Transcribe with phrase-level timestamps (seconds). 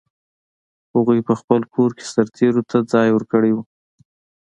[0.95, 3.57] هغوی په خپل کور کې سرتېرو ته ځای ورکړی و.